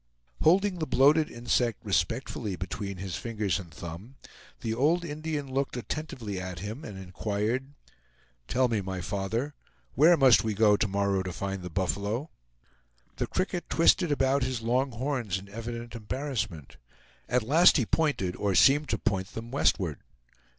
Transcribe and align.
Holding 0.41 0.79
the 0.79 0.87
bloated 0.87 1.29
insect 1.29 1.85
respectfully 1.85 2.55
between 2.55 2.97
his 2.97 3.17
fingers 3.17 3.59
and 3.59 3.69
thumb, 3.71 4.15
the 4.61 4.73
old 4.73 5.05
Indian 5.05 5.53
looked 5.53 5.77
attentively 5.77 6.39
at 6.41 6.57
him 6.57 6.83
and 6.83 6.97
inquired, 6.97 7.75
"Tell 8.47 8.67
me, 8.67 8.81
my 8.81 8.99
father, 9.01 9.53
where 9.93 10.17
must 10.17 10.43
we 10.43 10.55
go 10.55 10.75
to 10.75 10.87
morrow 10.87 11.21
to 11.21 11.31
find 11.31 11.61
the 11.61 11.69
buffalo?" 11.69 12.31
The 13.17 13.27
cricket 13.27 13.69
twisted 13.69 14.11
about 14.11 14.41
his 14.41 14.63
long 14.63 14.93
horns 14.93 15.37
in 15.37 15.47
evident 15.49 15.93
embarrassment. 15.93 16.77
At 17.29 17.43
last 17.43 17.77
he 17.77 17.85
pointed, 17.85 18.35
or 18.35 18.55
seemed 18.55 18.89
to 18.89 18.97
point, 18.97 19.27
them 19.33 19.51
westward. 19.51 19.99